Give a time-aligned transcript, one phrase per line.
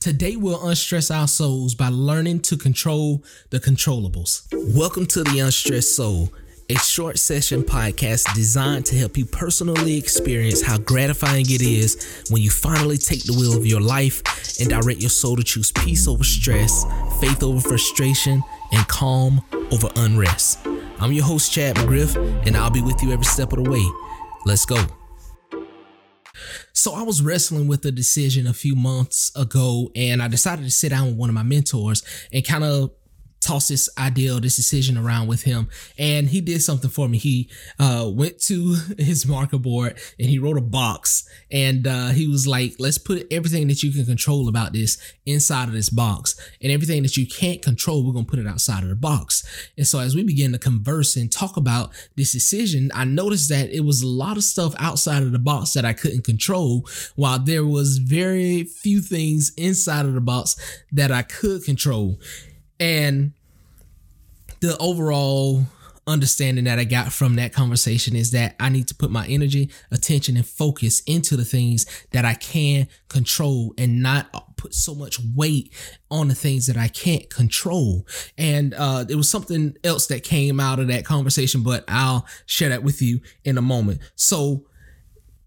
[0.00, 4.46] Today, we'll unstress our souls by learning to control the controllables.
[4.74, 6.32] Welcome to the Unstressed Soul,
[6.70, 12.40] a short session podcast designed to help you personally experience how gratifying it is when
[12.40, 14.22] you finally take the wheel of your life
[14.58, 16.86] and direct your soul to choose peace over stress,
[17.20, 18.42] faith over frustration,
[18.72, 20.66] and calm over unrest.
[20.98, 23.84] I'm your host, Chad McGriff, and I'll be with you every step of the way.
[24.46, 24.82] Let's go.
[26.72, 30.70] So I was wrestling with a decision a few months ago and I decided to
[30.70, 32.90] sit down with one of my mentors and kind of
[33.40, 35.68] toss this idea this decision around with him.
[35.98, 37.18] And he did something for me.
[37.18, 42.26] He uh, went to his marker board and he wrote a box and uh, he
[42.26, 46.34] was like let's put everything that you can control about this inside of this box.
[46.62, 49.44] And everything that you can't control we're going to put it outside of the box.
[49.76, 53.70] And so as we began to converse and talk about this decision i noticed that
[53.70, 57.38] it was a lot of stuff outside of the box that i couldn't control while
[57.38, 60.56] there was very few things inside of the box
[60.92, 62.18] that i could control
[62.80, 63.32] and
[64.60, 65.64] the overall
[66.06, 69.70] understanding that I got from that conversation is that I need to put my energy,
[69.90, 75.18] attention, and focus into the things that I can control and not put so much
[75.36, 75.72] weight
[76.10, 78.06] on the things that I can't control.
[78.36, 82.70] And uh, there was something else that came out of that conversation, but I'll share
[82.70, 84.00] that with you in a moment.
[84.16, 84.66] So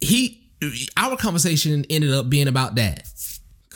[0.00, 0.50] he,
[0.96, 3.06] our conversation ended up being about that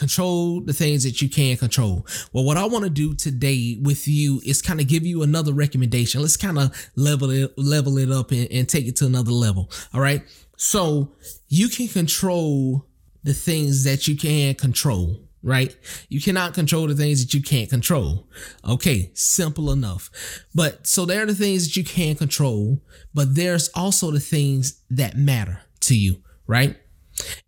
[0.02, 2.04] control the things that you can control.
[2.32, 5.52] Well, what I want to do today with you is kind of give you another
[5.52, 6.20] recommendation.
[6.20, 9.70] Let's kind of level it, level it up and, and take it to another level.
[9.94, 10.24] All right.
[10.56, 11.12] So
[11.46, 12.84] you can control
[13.22, 15.76] the things that you can control right?
[16.08, 18.28] You cannot control the things that you can't control.
[18.64, 20.08] Okay, simple enough.
[20.54, 22.80] But so there are the things that you can control,
[23.12, 26.76] but there's also the things that matter to you, right?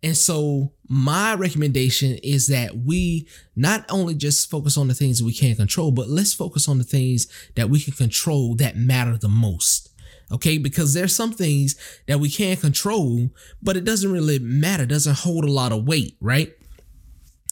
[0.03, 5.25] And so my recommendation is that we not only just focus on the things that
[5.25, 9.17] we can't control, but let's focus on the things that we can control that matter
[9.17, 9.89] the most.
[10.31, 11.75] Okay, because there's some things
[12.07, 13.29] that we can't control,
[13.61, 16.51] but it doesn't really matter, doesn't hold a lot of weight, right?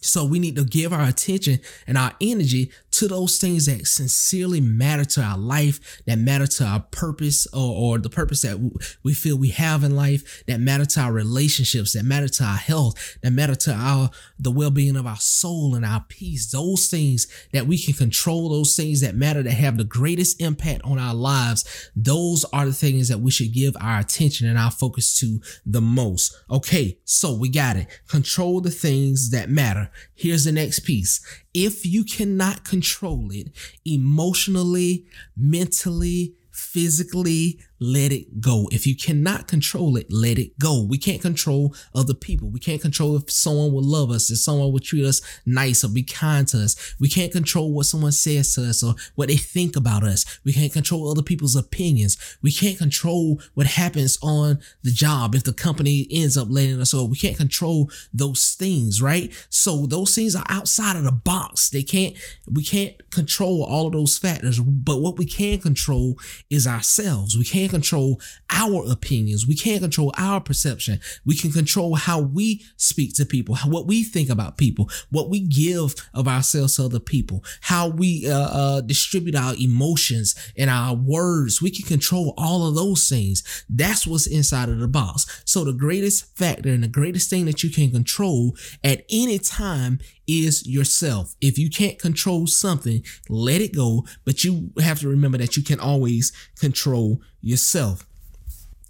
[0.02, 2.72] So we need to give our attention and our energy
[3.04, 7.76] to those things that sincerely matter to our life, that matter to our purpose or,
[7.76, 8.58] or the purpose that
[9.04, 12.56] we feel we have in life, that matter to our relationships, that matter to our
[12.56, 14.10] health, that matter to our
[14.40, 16.50] the well-being of our soul and our peace.
[16.50, 20.82] Those things that we can control, those things that matter that have the greatest impact
[20.86, 24.72] on our lives, those are the things that we should give our attention and our
[24.72, 26.34] focus to the most.
[26.50, 27.88] Okay, so we got it.
[28.08, 29.92] Control the things that matter.
[30.16, 33.50] Here's the next piece if you cannot control it
[33.86, 35.06] emotionally,
[35.38, 38.68] mentally, physically, let it go.
[38.72, 40.84] If you cannot control it, let it go.
[40.84, 42.50] We can't control other people.
[42.50, 45.90] We can't control if someone will love us, if someone will treat us nice or
[45.90, 46.96] be kind to us.
[47.00, 50.40] We can't control what someone says to us or what they think about us.
[50.46, 52.18] We can't control other people's opinions.
[52.42, 56.94] We can't control what happens on the job if the company ends up letting us
[56.94, 57.06] go.
[57.06, 59.34] We can't control those things, right?
[59.50, 61.70] So those things are outside of the box.
[61.70, 62.16] They can't,
[62.50, 66.18] we can't control all of those factors, but what we can control
[66.50, 67.38] is ourselves.
[67.38, 69.48] We can't control our opinions.
[69.48, 71.00] We can't control our perception.
[71.26, 75.40] We can control how we speak to people, what we think about people, what we
[75.42, 80.96] give of ourselves to other people, how we uh, uh, distribute our emotions and our
[80.96, 81.62] words.
[81.62, 83.66] We can control all of those things.
[83.70, 85.44] That's what's inside of the box.
[85.46, 90.00] So the greatest factor and the greatest thing that you can control at any time
[90.28, 91.36] is yourself.
[91.42, 95.64] If you can't control something, let it go, but you have to remember that you
[95.64, 98.06] can always control yourself.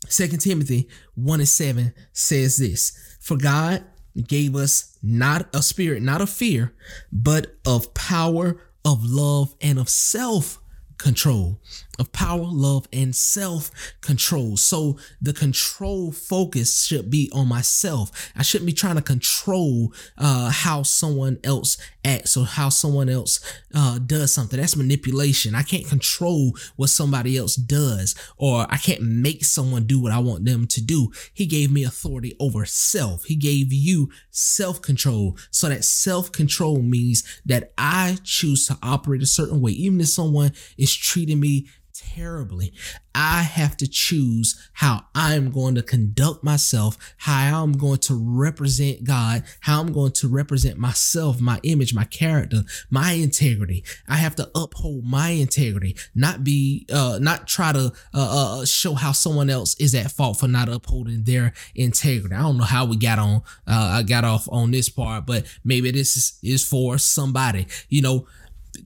[0.07, 3.83] Second Timothy 1 and 7 says this For God
[4.27, 6.73] gave us not a spirit, not of fear,
[7.11, 10.59] but of power, of love, and of self
[10.97, 11.59] control
[11.99, 13.69] of power, love, and self
[14.01, 14.57] control.
[14.57, 18.31] So the control focus should be on myself.
[18.35, 23.39] I shouldn't be trying to control uh, how someone else acts or how someone else
[23.73, 24.59] uh, does something.
[24.59, 25.55] That's manipulation.
[25.55, 30.19] I can't control what somebody else does, or I can't make someone do what I
[30.19, 31.11] want them to do.
[31.33, 33.25] He gave me authority over self.
[33.25, 35.37] He gave you self control.
[35.51, 40.07] So that self control means that I choose to operate a certain way, even if
[40.07, 42.73] someone is treating me terribly.
[43.15, 49.03] I have to choose how I'm going to conduct myself, how I'm going to represent
[49.03, 53.83] God, how I'm going to represent myself, my image, my character, my integrity.
[54.07, 58.95] I have to uphold my integrity, not be, uh, not try to uh, uh, show
[58.95, 62.33] how someone else is at fault for not upholding their integrity.
[62.33, 65.45] I don't know how we got on, uh, I got off on this part, but
[65.63, 68.25] maybe this is, is for somebody, you know,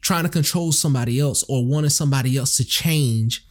[0.02, 3.48] trying to control somebody else or wanting somebody else to change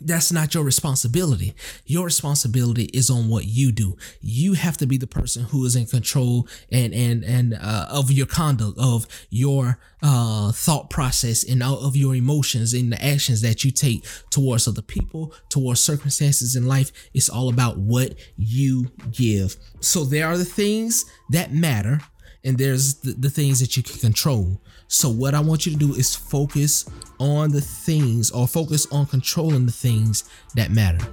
[0.00, 1.54] that's not your responsibility.
[1.86, 3.96] Your responsibility is on what you do.
[4.20, 8.10] You have to be the person who is in control and and and uh, of
[8.10, 13.42] your conduct, of your uh, thought process, and all of your emotions and the actions
[13.42, 16.90] that you take towards other people, towards circumstances in life.
[17.14, 19.56] It's all about what you give.
[19.80, 22.00] So there are the things that matter,
[22.44, 24.60] and there's the, the things that you can control.
[24.88, 29.06] So what I want you to do is focus on the things or focus on
[29.06, 31.04] controlling the things that matter.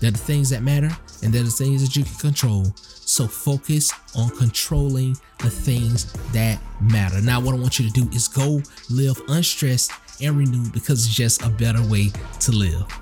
[0.00, 0.90] They're the things that matter
[1.22, 2.64] and they're the things that you can control.
[2.74, 7.20] So focus on controlling the things that matter.
[7.20, 11.14] Now, what I want you to do is go live unstressed and renewed because it's
[11.14, 13.01] just a better way to live.